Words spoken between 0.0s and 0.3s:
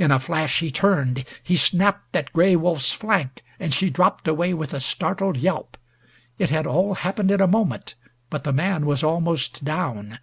In a